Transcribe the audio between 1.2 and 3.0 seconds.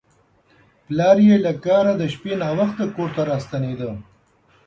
یې له کاره د شپې ناوخته